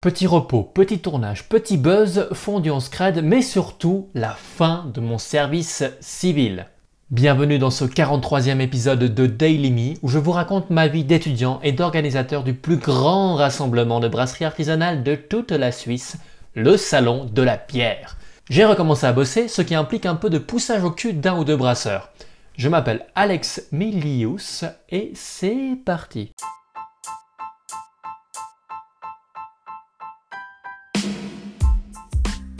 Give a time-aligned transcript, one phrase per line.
[0.00, 5.18] Petit repos, petit tournage, petit buzz, fondu en scred, mais surtout la fin de mon
[5.18, 6.68] service civil.
[7.10, 11.58] Bienvenue dans ce 43e épisode de Daily Me où je vous raconte ma vie d'étudiant
[11.64, 16.16] et d'organisateur du plus grand rassemblement de brasserie artisanale de toute la Suisse,
[16.54, 18.18] le Salon de la Pierre.
[18.50, 21.42] J'ai recommencé à bosser, ce qui implique un peu de poussage au cul d'un ou
[21.42, 22.12] deux brasseurs.
[22.56, 26.34] Je m'appelle Alex Milius et c'est parti.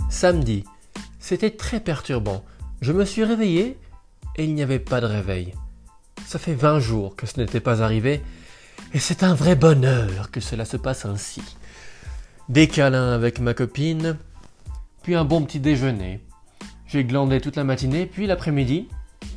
[0.08, 0.64] Samedi.
[1.20, 2.42] C'était très perturbant.
[2.80, 3.78] Je me suis réveillé
[4.36, 5.52] et il n'y avait pas de réveil.
[6.24, 8.22] Ça fait 20 jours que ce n'était pas arrivé
[8.94, 11.42] et c'est un vrai bonheur que cela se passe ainsi.
[12.48, 14.16] Des câlins avec ma copine,
[15.02, 16.20] puis un bon petit déjeuner.
[16.86, 18.88] J'ai glandé toute la matinée, puis l'après-midi,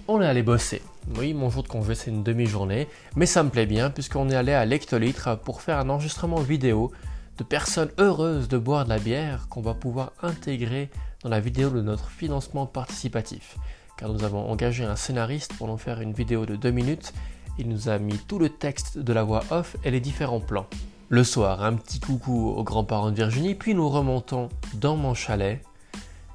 [0.08, 0.82] on est allé bosser.
[1.18, 4.36] Oui, mon jour de congé, c'est une demi-journée, mais ça me plaît bien puisqu'on est
[4.36, 6.94] allé à l'Ectolitre pour faire un enregistrement vidéo
[7.42, 10.92] de personnes heureuses de boire de la bière qu'on va pouvoir intégrer
[11.24, 13.58] dans la vidéo de notre financement participatif.
[13.98, 17.14] Car nous avons engagé un scénariste pour nous faire une vidéo de 2 minutes.
[17.58, 20.68] Il nous a mis tout le texte de la voix off et les différents plans.
[21.10, 25.64] Le soir, un petit coucou aux grands-parents de Virginie, puis nous remontons dans mon chalet.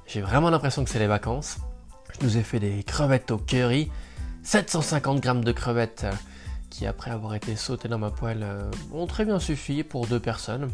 [0.07, 1.59] J'ai vraiment l'impression que c'est les vacances.
[2.19, 3.89] Je nous ai fait des crevettes au curry,
[4.43, 6.05] 750 grammes de crevettes
[6.69, 10.19] qui, après avoir été sautées dans ma poêle, euh, ont très bien suffi pour deux
[10.19, 10.69] personnes.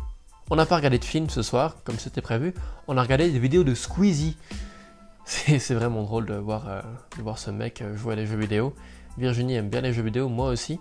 [0.49, 2.53] On n'a pas regardé de film ce soir, comme c'était prévu.
[2.87, 4.37] On a regardé des vidéos de Squeezie.
[5.25, 6.81] C'est vraiment drôle de voir, euh,
[7.17, 8.73] de voir ce mec euh, jouer à des jeux vidéo.
[9.17, 10.79] Virginie aime bien les jeux vidéo, moi aussi.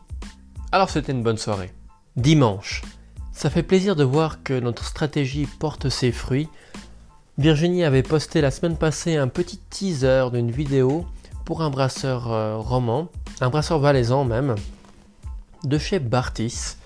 [0.73, 1.71] Alors c'était une bonne soirée.
[2.17, 2.83] Dimanche.
[3.33, 6.49] Ça fait plaisir de voir que notre stratégie porte ses fruits.
[7.39, 11.07] Virginie avait posté la semaine passée un petit teaser d'une vidéo
[11.45, 13.09] pour un brasseur euh, roman,
[13.41, 14.55] un brasseur valaisan même,
[15.65, 16.77] de chez Bartis.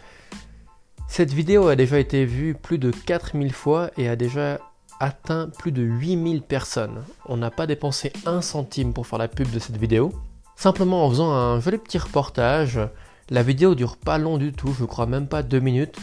[1.09, 4.59] Cette vidéo a déjà été vue plus de 4000 fois et a déjà
[5.01, 7.05] atteint plus de 8000 personnes.
[7.27, 10.13] On n'a pas dépensé un centime pour faire la pub de cette vidéo.
[10.57, 12.81] Simplement en faisant un joli petit reportage.
[13.31, 15.97] La vidéo dure pas long du tout, je crois même pas deux minutes.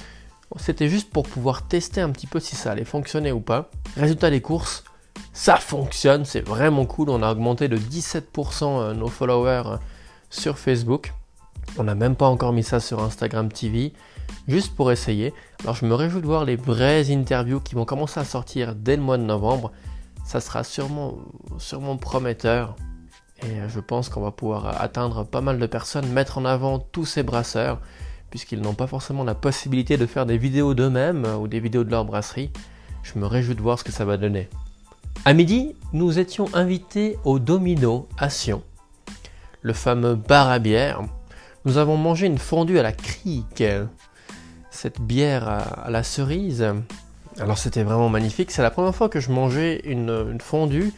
[0.58, 3.72] C'était juste pour pouvoir tester un petit peu si ça allait fonctionner ou pas.
[3.98, 4.84] Résultat des courses,
[5.32, 7.10] ça fonctionne, c'est vraiment cool.
[7.10, 9.78] On a augmenté de 17% euh, nos followers
[10.30, 11.14] sur Facebook.
[11.78, 13.94] On n'a même pas encore mis ça sur Instagram TV
[14.48, 15.34] juste pour essayer.
[15.64, 18.96] Alors je me réjouis de voir les vraies interviews qui vont commencer à sortir dès
[18.96, 19.72] le mois de novembre.
[20.26, 21.18] Ça sera sûrement,
[21.58, 22.76] sûrement prometteur.
[23.42, 26.80] Et euh, je pense qu'on va pouvoir atteindre pas mal de personnes, mettre en avant
[26.80, 27.82] tous ces brasseurs,
[28.30, 31.92] puisqu'ils n'ont pas forcément la possibilité de faire des vidéos d'eux-mêmes ou des vidéos de
[31.92, 32.52] leur brasserie.
[33.04, 34.50] Je me réjouis de voir ce que ça va donner.
[35.26, 38.62] À midi, nous étions invités au Domino à Sion,
[39.62, 41.02] le fameux bar à bière.
[41.66, 43.64] Nous avons mangé une fondue à la crique,
[44.84, 46.68] cette bière à, la cerise.
[47.40, 48.52] Alors c'était vraiment magnifique.
[48.52, 50.92] C'est la première fois que je mangeais une, fondue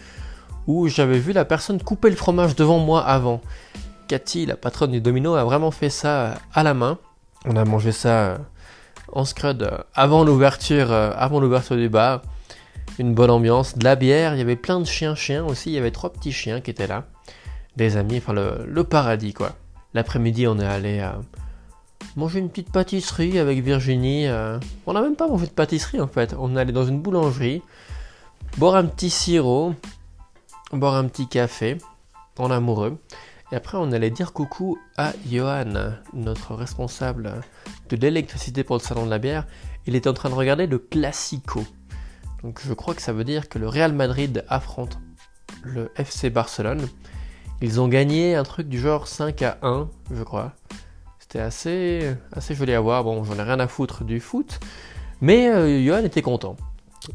[0.66, 3.41] où j'avais vu la personne couper le fromage devant moi avant.
[4.07, 6.97] Cathy, la patronne du domino, a vraiment fait ça à la main.
[7.45, 8.40] On a mangé ça
[9.12, 12.24] en scrud avant l'ouverture, avant l'ouverture du bar.
[12.97, 14.34] Une bonne ambiance, de la bière.
[14.34, 15.69] Il y avait plein de chiens chiens aussi.
[15.69, 17.03] Il y avait trois petits chiens qui étaient là,
[17.75, 18.18] des amis.
[18.18, 19.51] Enfin le, le paradis quoi.
[19.94, 21.19] L'après-midi, on est allé à
[22.16, 24.28] manger une petite pâtisserie avec Virginie.
[24.28, 24.59] Euh.
[24.86, 26.36] On n'a même pas mangé de pâtisserie en fait.
[26.40, 27.62] On allé dans une boulangerie,
[28.58, 29.74] boire un petit sirop,
[30.72, 31.78] boire un petit café
[32.38, 32.98] en amoureux.
[33.52, 37.42] Et après, on allait dire coucou à Johan, notre responsable
[37.90, 39.46] de l'électricité pour le salon de la bière.
[39.86, 41.64] Il était en train de regarder le Classico.
[42.42, 44.98] Donc je crois que ça veut dire que le Real Madrid affronte
[45.64, 46.88] le FC Barcelone.
[47.62, 50.54] Ils ont gagné un truc du genre 5 à 1, je crois.
[51.28, 53.03] C'était assez, assez joli à voir.
[53.03, 54.59] Bon, j'en ai rien à foutre du foot,
[55.22, 56.56] mais euh, Johan était content.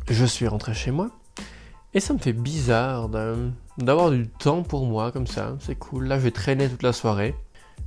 [0.09, 1.11] Je suis rentré chez moi
[1.95, 3.09] et ça me fait bizarre
[3.79, 5.57] d'avoir du temps pour moi comme ça.
[5.61, 6.09] C'est cool.
[6.09, 7.37] Là, je vais traîner toute la soirée.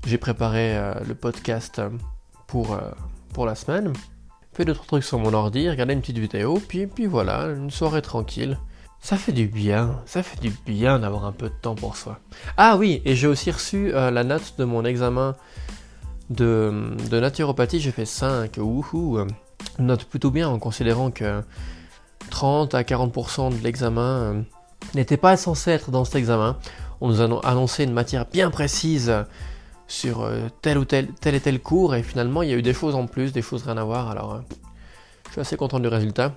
[0.07, 1.81] J'ai préparé euh, le podcast
[2.47, 2.79] pour, euh,
[3.33, 3.91] pour la semaine.
[4.53, 8.01] Fait d'autres trucs sur mon ordi, regardé une petite vidéo, puis, puis voilà, une soirée
[8.01, 8.57] tranquille.
[9.01, 12.19] Ça fait du bien, ça fait du bien d'avoir un peu de temps pour soi.
[12.55, 15.35] Ah oui, et j'ai aussi reçu la note de mon examen
[16.33, 18.57] de, naturopathie, j'ai fait 5.
[18.57, 19.19] Wouhou
[19.79, 21.41] Note plutôt bien en considérant que
[22.29, 24.41] 30 à 40% de l'examen euh,
[24.95, 26.57] n'était pas censé être dans cet examen.
[27.01, 29.13] On nous a annoncé une matière bien précise
[29.87, 32.61] sur euh, tel ou tel, tel et tel cours et finalement il y a eu
[32.61, 34.09] des choses en plus, des choses rien à voir.
[34.09, 34.39] Alors euh,
[35.27, 36.33] je suis assez content du résultat.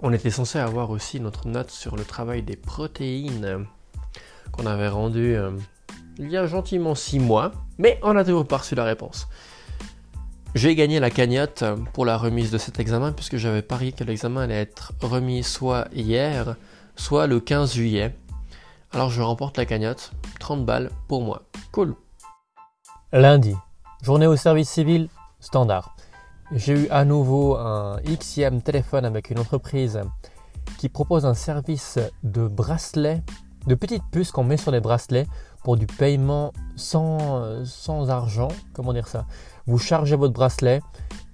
[0.00, 3.66] On était censé avoir aussi notre note sur le travail des protéines
[4.52, 5.36] qu'on avait rendu
[6.18, 9.28] il y a gentiment 6 mois, mais on a toujours pas reçu la réponse.
[10.54, 14.42] J'ai gagné la cagnotte pour la remise de cet examen puisque j'avais parié que l'examen
[14.42, 16.54] allait être remis soit hier,
[16.94, 18.16] soit le 15 juillet.
[18.92, 21.42] Alors je remporte la cagnotte, 30 balles pour moi.
[21.72, 21.96] Cool.
[23.12, 23.56] Lundi,
[24.02, 25.08] journée au service civil
[25.40, 25.96] standard.
[26.52, 30.00] J'ai eu à nouveau un XIM téléphone avec une entreprise
[30.78, 33.22] qui propose un service de bracelets,
[33.66, 35.26] de petites puces qu'on met sur les bracelets
[35.64, 38.48] pour du paiement sans, sans argent.
[38.72, 39.26] Comment dire ça
[39.66, 40.80] Vous chargez votre bracelet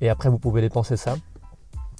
[0.00, 1.16] et après vous pouvez dépenser ça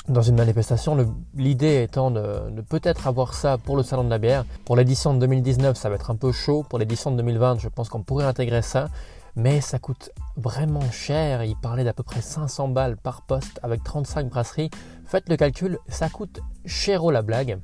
[0.09, 0.97] dans une manifestation.
[1.35, 4.45] L'idée étant de, peut-être avoir ça pour le salon de la bière.
[4.65, 6.65] Pour l'édition de 2019, ça va être un peu chaud.
[6.69, 8.89] Pour l'édition de 2020, je pense qu'on pourrait intégrer ça.
[9.37, 11.45] Mais ça coûte vraiment cher.
[11.45, 14.71] Il parlait d'à peu près 500 balles par poste avec 35 brasseries.
[15.07, 17.61] Faites le calcul, ça coûte cher la blague.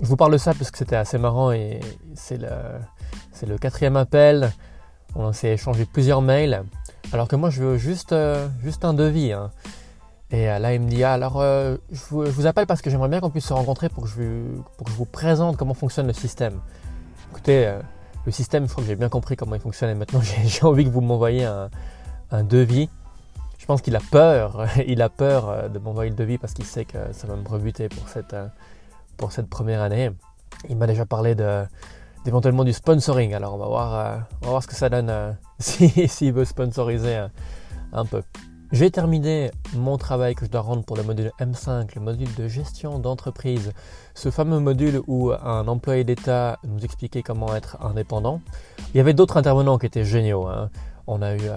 [0.00, 1.80] Je vous parle de ça parce que c'était assez marrant et
[2.14, 2.48] c'est le,
[3.32, 4.52] c'est le quatrième appel.
[5.14, 6.64] On s'est échangé plusieurs mails.
[7.12, 9.32] Alors que moi, je veux juste, euh, juste un devis.
[9.32, 9.50] Hein.
[10.30, 13.08] Et euh, là, il me dit, ah, alors, euh, je, vous, appelle parce que j'aimerais
[13.08, 16.60] bien qu'on puisse se rencontrer pour que, je, vous présente comment fonctionne le système.
[17.30, 17.78] Écoutez,
[18.26, 20.84] le système, je crois que j'ai bien compris comment il fonctionne et maintenant j'ai envie
[20.84, 21.70] que vous m'envoyiez un,
[22.30, 22.90] un, devis.
[23.58, 26.84] Je pense qu'il a peur, il a peur de m'envoyer le devis parce qu'il sait
[26.84, 28.36] que ça va me rebuter pour cette,
[29.16, 30.10] pour cette première année.
[30.68, 31.64] Il m'a déjà parlé de,
[32.24, 33.34] d'éventuellement du sponsoring.
[33.34, 36.30] Alors on va voir, euh, on va voir ce que ça donne euh, s'il si,
[36.30, 37.28] veut sponsoriser euh,
[37.92, 38.22] un peu.
[38.70, 42.48] J'ai terminé mon travail que je dois rendre pour le module M5, le module de
[42.48, 43.72] gestion d'entreprise.
[44.14, 48.42] Ce fameux module où un employé d'État nous expliquait comment être indépendant.
[48.92, 50.46] Il y avait d'autres intervenants qui étaient géniaux.
[50.46, 50.68] Hein.
[51.06, 51.48] On a eu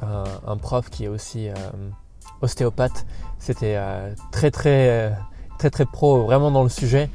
[0.00, 1.48] un, prof qui est aussi
[2.40, 3.04] ostéopathe.
[3.38, 3.78] C'était
[4.32, 5.14] très très
[5.58, 7.10] très très pro, vraiment dans le sujet.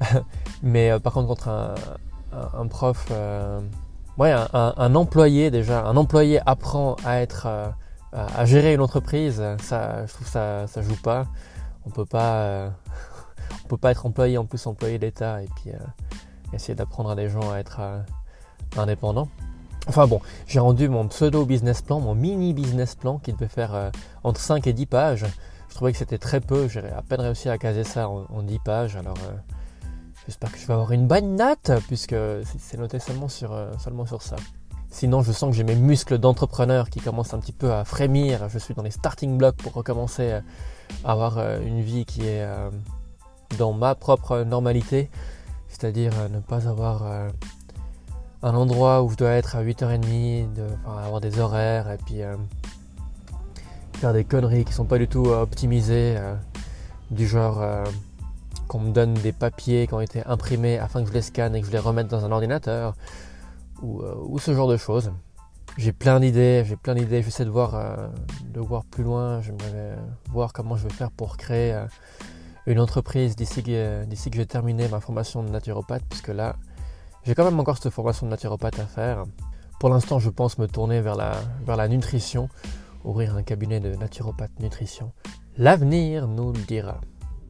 [0.62, 3.60] Mais euh, par contre, contre un, prof, euh,
[4.16, 7.68] ouais, un, employé déjà, un employé apprend à être, euh,
[8.12, 11.26] à gérer une entreprise, ça, je trouve ça, ça joue pas.
[11.84, 12.70] On peut pas,
[13.64, 15.72] on peut pas être employé en plus employé d'État et puis
[16.52, 17.80] essayer d'apprendre à des gens à être
[18.76, 19.28] indépendants.
[19.88, 23.90] Enfin bon, j'ai rendu mon pseudo business plan, mon mini business plan qui devait faire
[24.22, 25.26] entre 5 et 10 pages.
[25.68, 28.42] Je trouvais que c'était très peu, j'ai à peine réussi à caser ça en, en
[28.42, 28.96] 10 pages.
[28.96, 29.16] Alors
[30.26, 32.14] J'espère que je vais avoir une bonne note, puisque
[32.58, 34.36] c'est noté seulement sur, euh, seulement sur ça.
[34.88, 38.48] Sinon, je sens que j'ai mes muscles d'entrepreneur qui commencent un petit peu à frémir.
[38.48, 40.42] Je suis dans les starting blocks pour recommencer à
[41.10, 42.70] avoir euh, une vie qui est euh,
[43.58, 45.10] dans ma propre normalité.
[45.68, 47.02] C'est-à-dire ne pas avoir
[48.42, 52.20] un endroit où je dois être à 8h30, de, avoir des horaires et puis
[53.94, 56.18] faire des conneries qui sont pas du tout optimisées.
[57.10, 57.64] du genre
[58.68, 61.60] qu'on me donne des papiers qui ont été imprimés afin que je les scanne et
[61.60, 62.94] que je les remette dans un ordinateur,
[63.82, 65.12] ou, euh, ce genre de choses.
[65.78, 68.08] J'ai plein d'idées, j'ai plein d'idées, j'essaie de voir, euh,
[68.44, 69.96] de voir plus loin, j'aimerais
[70.30, 71.86] voir comment je vais faire pour créer euh,
[72.66, 76.56] une entreprise d'ici que, d'ici que j'ai terminé ma formation de naturopathe, puisque là,
[77.24, 79.24] j'ai quand même encore cette formation de naturopathe à faire.
[79.80, 81.32] Pour l'instant, je pense me tourner vers la,
[81.64, 82.48] vers la nutrition,
[83.04, 85.12] ouvrir un cabinet de naturopathe nutrition.
[85.56, 87.00] L'avenir nous le dira.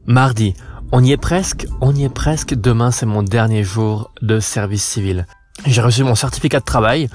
[0.05, 0.53] Mardi,
[0.91, 2.55] on y est presque, on y est presque.
[2.55, 5.25] Demain, c'est mon dernier jour de service civil.
[5.65, 7.09] J'ai reçu mon certificat de travail.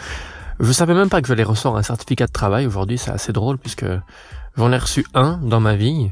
[0.59, 2.67] Je savais même pas que j'allais recevoir un certificat de travail.
[2.67, 3.85] Aujourd'hui, c'est assez drôle puisque
[4.57, 6.11] j'en ai reçu un dans ma vie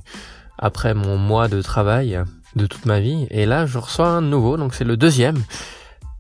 [0.58, 2.20] après mon mois de travail
[2.56, 3.26] de toute ma vie.
[3.30, 5.42] Et là, je reçois un nouveau, donc c'est le deuxième.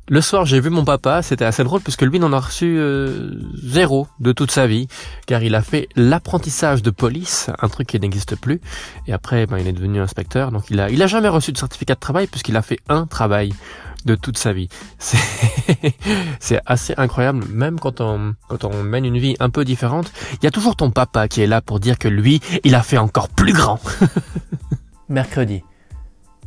[0.08, 3.40] Le soir, j'ai vu mon papa, c'était assez drôle puisque lui n'en a reçu euh,
[3.60, 4.86] zéro de toute sa vie,
[5.26, 8.60] car il a fait l'apprentissage de police, un truc qui n'existe plus,
[9.08, 11.58] et après, ben, il est devenu inspecteur, donc il a, il a jamais reçu de
[11.58, 13.52] certificat de travail puisqu'il a fait un travail
[14.04, 14.68] de toute sa vie.
[16.38, 20.44] C'est assez incroyable, même quand on, quand on mène une vie un peu différente, il
[20.44, 22.98] y a toujours ton papa qui est là pour dire que lui, il a fait
[22.98, 23.80] encore plus grand.
[25.08, 25.64] Mercredi.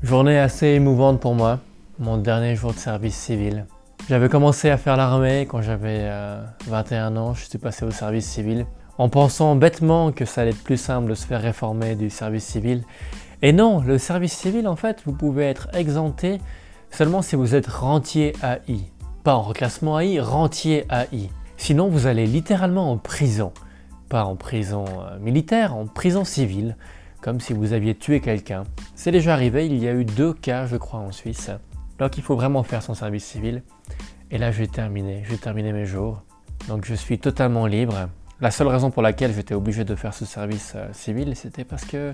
[0.01, 1.59] Journée assez émouvante pour moi
[1.99, 3.65] mon dernier jour de service civil.
[4.07, 6.09] J'avais commencé à faire l'armée quand j'avais
[6.67, 8.65] 21 euh, ans, je suis passé au service civil,
[8.97, 12.45] en pensant bêtement que ça allait être plus simple de se faire réformer du service
[12.45, 12.83] civil.
[13.41, 16.39] Et non, le service civil, en fait, vous pouvez être exempté
[16.89, 18.79] seulement si vous êtes rentier AI.
[19.23, 21.29] Pas en reclassement AI, rentier AI.
[21.57, 23.51] Sinon, vous allez littéralement en prison.
[24.07, 26.77] Pas en prison euh, militaire, en prison civile,
[27.21, 28.63] comme si vous aviez tué quelqu'un.
[28.95, 31.51] C'est déjà arrivé, il y a eu deux cas, je crois, en Suisse.
[31.99, 33.63] Donc il faut vraiment faire son service civil.
[34.31, 36.23] Et là, j'ai terminé, j'ai terminé mes jours.
[36.67, 38.09] Donc je suis totalement libre.
[38.41, 41.83] La seule raison pour laquelle j'étais obligé de faire ce service euh, civil, c'était parce
[41.83, 42.13] que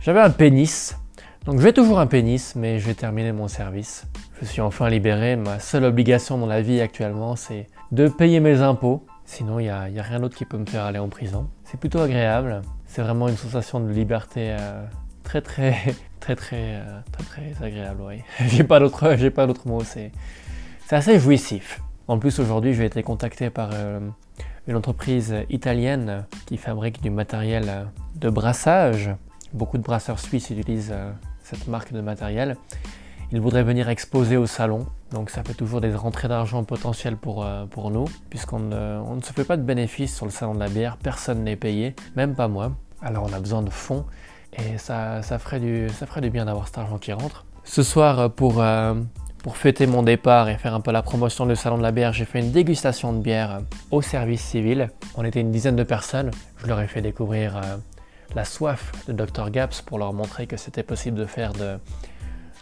[0.00, 0.96] j'avais un pénis.
[1.44, 4.06] Donc j'ai toujours un pénis, mais j'ai terminé mon service.
[4.40, 5.34] Je suis enfin libéré.
[5.34, 9.04] Ma seule obligation dans la vie actuellement, c'est de payer mes impôts.
[9.24, 11.48] Sinon, il n'y a, rien d'autre qui peut me faire aller en prison.
[11.64, 12.62] C'est plutôt agréable.
[12.86, 14.84] C'est vraiment une sensation de liberté euh,
[15.30, 18.02] très, très, très, très, euh, très, agréable.
[18.04, 18.22] Oui.
[18.48, 19.82] j'ai pas d'autre, j'ai pas d'autre mot.
[19.84, 20.10] C'est,
[20.86, 21.80] c'est assez jouissif.
[22.08, 24.00] En plus, aujourd'hui, j'ai été contacté par euh,
[24.66, 29.10] une entreprise italienne qui fabrique du matériel de brassage.
[29.52, 30.94] Beaucoup de brasseurs suisses utilisent
[31.44, 32.56] cette marque de matériel.
[33.30, 34.86] Ils voudraient venir exposer au salon.
[35.12, 39.22] Donc ça fait toujours des rentrées d'argent potentielles pour, euh, pour nous, puisqu'on on ne
[39.22, 42.34] se fait pas de bénéfices sur le salon de la bière, personne n'est payé, même
[42.34, 42.72] pas moi.
[43.02, 44.04] Alors on a besoin de fonds
[44.52, 47.44] et ça, ça, ferait, du, ça ferait du bien d'avoir cet argent qui rentre.
[47.64, 48.94] Ce soir, pour, euh,
[49.42, 52.12] pour fêter mon départ et faire un peu la promotion du salon de la bière,
[52.12, 54.90] j'ai fait une dégustation de bière au service civil.
[55.16, 56.30] On était une dizaine de personnes.
[56.58, 57.76] Je leur ai fait découvrir euh,
[58.34, 61.78] la soif de Dr Gaps pour leur montrer que c'était possible de faire de,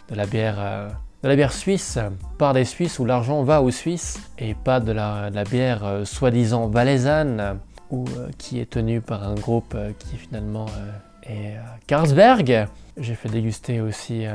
[0.09, 0.89] de la bière
[1.23, 1.99] de la bière suisse
[2.37, 6.67] par des Suisses où l'argent va aux Suisses et pas de la, bière euh, soi-disant
[6.67, 7.59] valaisanne
[7.91, 10.67] ou euh, qui est tenue par un groupe euh, qui finalement
[11.29, 11.55] est
[11.87, 12.67] Carlsberg.
[12.97, 14.25] J'ai fait déguster aussi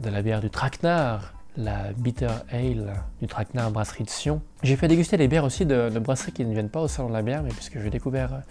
[0.00, 4.40] de la bière du Traquenard, la Bitter Ale du Traquenard Brasserie de Sion.
[4.62, 7.14] J'ai fait déguster des bières aussi de, brasseries qui ne viennent pas au salon de
[7.14, 8.42] la bière, mais puisque j'ai découvert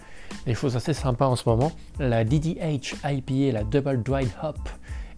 [0.46, 1.72] des choses assez sympas en ce moment.
[1.98, 4.58] La DDH IPA, la Double Dried Hop,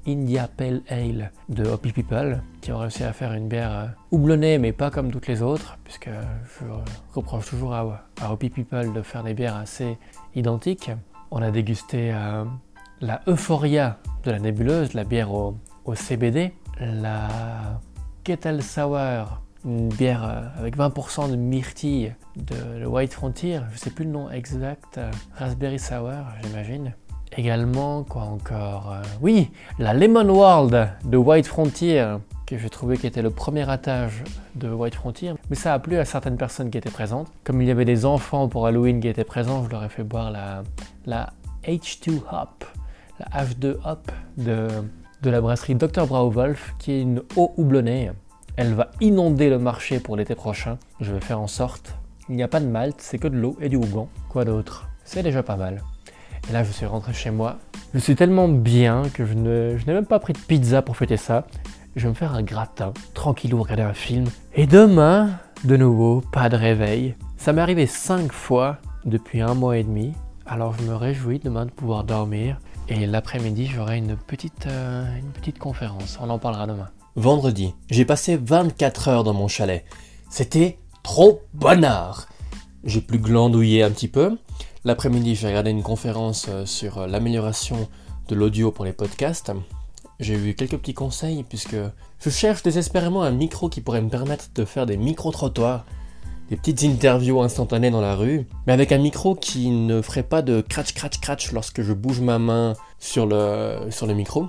[0.07, 4.59] India Pale Ale de Hoppy People, qui ont réussi à faire une bière euh, houblonnée,
[4.59, 6.65] mais pas comme toutes les autres, puisque je
[7.13, 9.99] reproche toujours à, Hoppy People de faire des bières assez
[10.35, 10.91] identiques.
[11.33, 12.45] On a dégusté euh,
[13.01, 15.55] la Euphoria de la nébuleuse, la bière au,
[15.95, 17.29] CBD, la
[18.25, 24.05] Kettle Sour, une bière euh, avec 20% de myrtille de White Frontier, je sais plus
[24.05, 24.99] le nom exact,
[25.37, 26.11] Raspberry Sour,
[26.43, 26.95] j'imagine.
[27.37, 32.17] Également, quoi encore euh, Oui, la Lemon World de White Frontier,
[32.51, 34.25] que j'ai trouvé qui était le premier attache
[34.57, 35.35] de White Frontier.
[35.51, 37.29] Mais ça a plu à certaines personnes qui étaient présentes.
[37.45, 40.03] Comme il y avait des enfants pour Halloween qui étaient présents, je leur ai fait
[40.03, 40.65] boire la,
[41.07, 41.33] la
[41.65, 42.65] H2 Hop,
[43.21, 44.67] la H2 Hop de,
[45.23, 46.07] de la brasserie Dr.
[46.07, 48.11] Brauwolf, qui est une eau houblonnée.
[48.57, 50.77] Elle va inonder le marché pour l'été prochain.
[51.01, 51.95] Je vais faire en sorte.
[52.29, 54.09] Il n'y a pas de malt, c'est que de l'eau et du houblon.
[54.29, 54.89] Quoi d'autre?
[55.05, 55.83] C'est déjà pas mal.
[56.49, 57.59] Et là, je suis rentré chez moi.
[57.95, 61.47] Je suis tellement bien que je, n'ai même pas pris de pizza pour fêter ça.
[61.97, 64.27] Je vais me faire un gratin, tranquillou, regarder un film.
[64.55, 65.31] Et demain,
[65.65, 67.17] de nouveau, pas de réveil.
[67.37, 70.13] Ça m'est arrivé 5 fois depuis un mois et demi.
[70.47, 72.61] Alors je me réjouis demain de pouvoir dormir.
[72.89, 76.17] Et l'après-midi, j'aurai une petite, euh, une petite conférence.
[76.21, 76.91] On en parlera demain.
[77.17, 79.85] Vendredi, j'ai passé 24 heures dans mon chalet.
[80.31, 82.29] C'était trop bonnard.
[82.85, 84.39] J'ai pu glandouiller un petit peu.
[84.85, 87.89] L'après-midi, j'ai regardé une conférence euh, sur euh, l'amélioration
[88.29, 89.53] de l'audio pour les podcasts.
[90.21, 91.77] J'ai eu quelques petits conseils puisque
[92.21, 95.87] je cherche désespérément un micro qui pourrait me permettre de faire des micro-trottoirs,
[96.51, 100.43] des petites interviews instantanées dans la rue, mais avec un micro qui ne ferait pas
[100.43, 104.47] de cratch cratch cratch lorsque je bouge ma main sur le, sur le micro.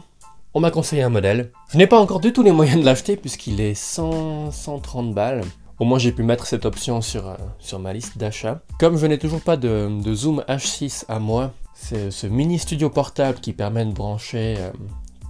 [0.54, 1.54] On m'a conseillé un modèle.
[1.70, 5.44] Je n'ai pas encore du tout les moyens de l'acheter puisqu'il est 100, 130 balles.
[5.80, 8.60] Au moins j'ai pu mettre cette option sur, euh, sur ma liste d'achat.
[8.78, 13.40] Comme je n'ai toujours pas de, Zoom H6 à moi, c'est ce mini studio portable
[13.40, 14.58] qui permet de brancher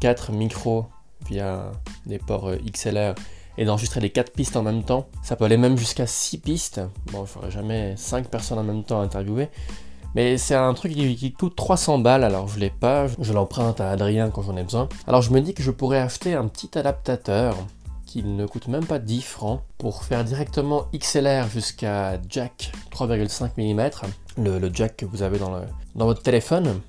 [0.02, 0.86] 4 euh, micros
[1.30, 1.72] via
[2.06, 3.16] des ports euh, XLR
[3.58, 5.08] et d'enregistrer les 4 pistes en même temps.
[5.24, 6.82] Ça peut aller même jusqu'à 6 pistes.
[7.14, 9.50] Bon, je ferai jamais 5 personnes en même temps à interviewer.
[10.14, 13.92] Mais c'est un truc qui, coûte 300 balles, alors je l'ai pas, je l'emprunte à
[13.92, 14.90] Adrien quand j'en ai besoin.
[15.08, 17.56] Alors je me dis que je pourrais acheter un petit adaptateur
[18.06, 24.44] qui ne coûte même pas 10 francs pour faire directement XLR jusqu'à jack 3,5 mm,
[24.44, 26.82] le, jack que vous avez dans votre téléphone,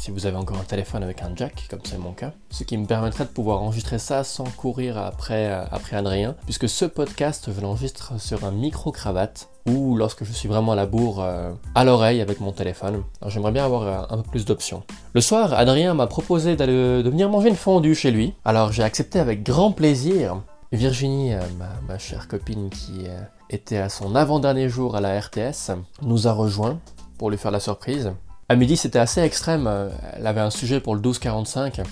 [0.00, 2.76] si vous avez encore un téléphone avec un jack, comme c'est mon cas, ce qui
[2.78, 7.60] me permettrait de pouvoir enregistrer ça sans courir après, après Adrien, puisque ce podcast, je
[7.60, 12.22] l'enregistre sur un micro-cravate, ou lorsque je suis vraiment à la bourre euh, à l'oreille
[12.22, 13.02] avec mon téléphone.
[13.26, 14.82] j'aimerais bien avoir euh, un peu plus d'options.
[15.12, 19.20] Le soir, Adrien m'a proposé de venir manger une fondue chez lui, alors j'ai accepté
[19.20, 20.40] avec grand plaisir,
[20.72, 21.40] Virginie, euh,
[21.88, 26.32] ma, chère copine qui euh, était à son avant-dernier jour à la RTS, nous a
[26.32, 26.78] rejoint
[27.18, 28.12] pour lui faire la surprise.
[28.50, 29.68] À midi, c'était assez extrême.
[29.68, 31.82] Euh, elle avait un sujet pour le 1245,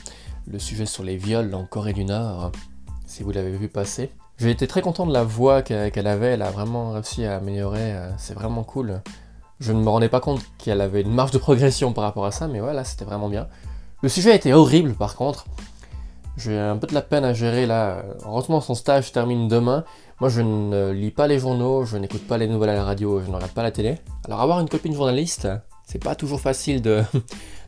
[0.49, 2.51] le sujet sur les viols en Corée du Nord,
[3.07, 4.11] si vous l'avez vu passer.
[4.39, 7.95] J'ai été très content de la voix qu'elle avait, elle a vraiment réussi à améliorer,
[8.17, 9.03] c'est vraiment cool.
[9.61, 12.33] Je ne me rendais pas compte qu'elle avait une marge de progression par rapport à
[12.33, 13.47] ça, mais voilà, c'était vraiment bien.
[14.03, 15.47] Le sujet était horrible par contre,
[16.37, 18.03] j'ai un peu de la peine à gérer là.
[18.25, 19.85] Heureusement, son stage termine demain.
[20.21, 23.21] Moi, je ne lis pas les journaux, je n'écoute pas les nouvelles à la radio,
[23.21, 23.99] je ne regarde pas la télé.
[24.25, 25.49] Alors, avoir une copine journaliste,
[25.89, 27.03] c'est pas toujours facile de,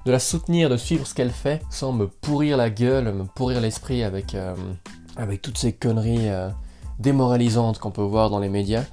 [0.06, 4.04] la soutenir, de suivre ce qu'elle fait, sans me pourrir la gueule, me pourrir l'esprit
[4.04, 4.54] avec, euh,
[5.16, 6.50] avec toutes ces conneries euh,
[6.98, 8.84] démoralisantes qu'on peut voir dans les médias,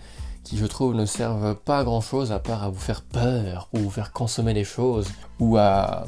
[0.45, 3.67] qui je trouve ne servent pas à grand chose à part à vous faire peur,
[3.73, 5.09] ou vous faire consommer des choses,
[5.41, 6.05] ou à,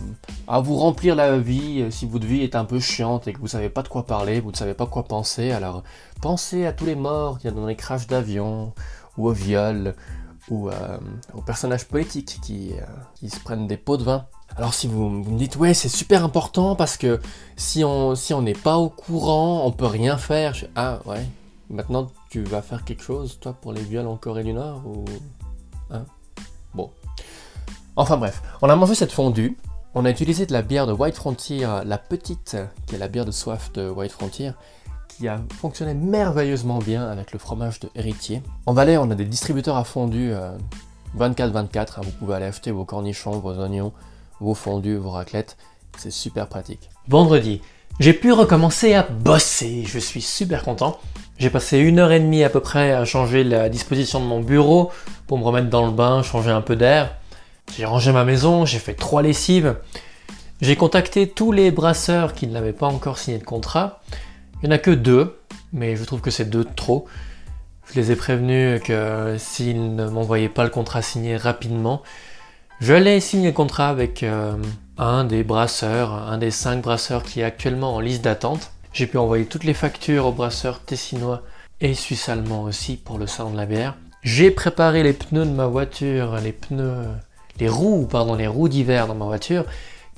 [0.47, 3.67] vous remplir la vie si votre vie est un peu chiante et que vous savez
[3.67, 5.83] pas de quoi parler, vous ne savez pas quoi penser, alors
[6.21, 8.71] pensez à tous les morts qu'il y a dans les crashs d'avion,
[9.17, 9.93] ou au viol,
[10.49, 10.97] ou euh,
[11.33, 14.25] aux personnages poétiques qui, euh, qui se prennent des pots de vin.
[14.57, 17.19] Alors si vous, me dites ouais c'est super important parce que
[17.55, 20.55] si on si on n'est pas au courant on peut rien faire.
[20.75, 21.25] ah ouais.
[21.69, 25.05] Maintenant tu vas faire quelque chose toi pour les viols en Corée du Nord ou
[25.91, 26.05] hein?
[26.73, 26.89] Bon.
[27.95, 29.57] Enfin bref, on a mangé cette fondue.
[29.95, 33.25] On a utilisé de la bière de White Frontier, la petite, qui est la bière
[33.25, 34.51] de soif de White Frontier,
[35.19, 38.41] qui a fonctionné merveilleusement bien avec le fromage de héritier.
[38.65, 40.31] En Valais, on a des distributeurs à fondue
[41.17, 41.19] 24-24.
[41.19, 42.01] Euh, hein.
[42.03, 43.91] vous pouvez aller acheter vos cornichons, vos oignons,
[44.39, 45.57] vos fondus, vos raclettes.
[45.97, 46.89] C'est super pratique.
[47.09, 47.61] Vendredi,
[47.99, 49.83] j'ai pu recommencer à bosser.
[49.85, 50.97] Je suis super content.
[51.37, 54.39] J'ai passé une heure et demie à peu près à changer la disposition de mon
[54.39, 54.89] bureau
[55.27, 57.17] pour me remettre dans le bain, changer un peu d'air.
[57.75, 59.75] J'ai rangé ma maison, j'ai fait trois lessives.
[60.61, 64.01] J'ai contacté tous les brasseurs qui n'avaient pas encore signé de contrat.
[64.61, 65.39] Il n'y en a que deux,
[65.71, 67.05] mais je trouve que c'est deux de trop.
[67.91, 72.03] Je les ai prévenus que s'ils ne m'envoyaient pas le contrat signé rapidement,
[72.79, 74.55] je signé le contrat avec euh,
[74.97, 78.71] un des brasseurs, un des cinq brasseurs qui est actuellement en liste d'attente.
[78.93, 81.41] J'ai pu envoyer toutes les factures aux brasseurs tessinois
[81.81, 83.97] et suisse-allemands aussi pour le salon de la bière.
[84.23, 87.03] J'ai préparé les pneus de ma voiture, les pneus,
[87.59, 89.65] les roues, pardon, les roues d'hiver dans ma voiture,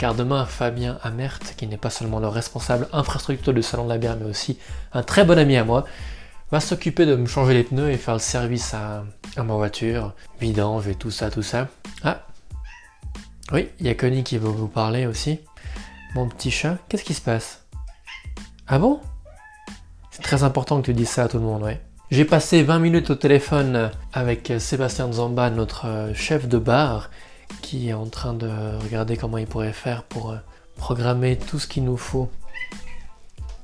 [0.02, 4.00] car demain Fabien Amert, qui n'est pas seulement le responsable infrastructure du salon de la
[4.00, 4.58] bière, mais aussi
[4.94, 5.86] un très bon ami à moi,
[6.50, 9.04] va s'occuper de me changer les pneus et faire le service à,
[9.38, 11.68] ma voiture, vidange et tout ça, tout ça.
[12.04, 12.26] Ah,
[13.52, 15.40] oui, il y a Connie qui veut vous parler aussi.
[16.16, 17.64] Mon petit chat, qu'est-ce qui se passe?
[18.68, 19.02] Ah bon?
[20.10, 21.80] C'est très important que tu dises ça à tout le monde, ouais.
[22.10, 27.12] J'ai passé 20 minutes au téléphone avec Sébastien Zamba, notre euh, chef de bar,
[27.62, 28.50] qui est en train de
[28.84, 30.38] regarder comment il pourrait faire pour euh,
[30.76, 32.30] programmer tout ce qu'il nous faut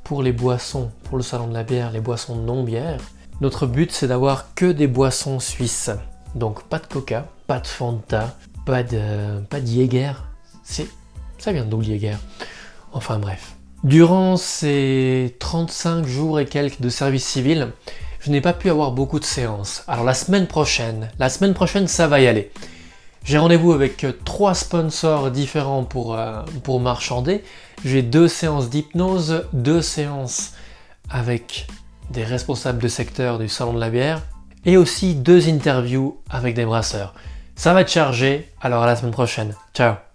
[0.03, 3.01] pour les boissons, pour le salon de la bière, les boissons non bières.
[3.41, 5.91] Notre but, c'est d'avoir que des boissons suisses.
[6.34, 10.13] Donc pas de coca, pas de Fanta, pas de, pas de Jäger.
[10.63, 12.15] Ça vient d'où Jäger?
[12.93, 13.56] Enfin bref.
[13.84, 17.71] Durant ces 35 jours et quelques de service civil,
[18.19, 19.84] je n'ai pas pu avoir beaucoup de séances.
[19.88, 22.52] Alors la semaine prochaine, la semaine prochaine ça va y aller.
[23.28, 27.44] J'ai rendez-vous avec trois sponsors différents pour, euh, pour marchander.
[27.84, 30.54] J'ai deux séances d'hypnose, deux séances
[31.10, 31.68] avec
[32.10, 34.22] des responsables de secteur du salon de la bière
[34.66, 37.13] et aussi deux interviews avec des brasseurs.
[37.58, 39.54] Ça va être chargé, alors à la semaine prochaine.
[39.74, 40.07] Ciao